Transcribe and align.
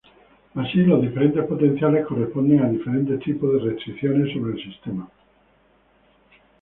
Así 0.55 0.79
los 0.79 1.03
diferentes 1.03 1.45
potenciales 1.45 2.07
corresponden 2.07 2.59
a 2.63 2.67
diferentes 2.69 3.19
tipos 3.19 3.53
de 3.53 3.69
restricciones 3.69 4.33
sobre 4.33 4.53
el 4.53 4.63
sistema. 4.63 5.07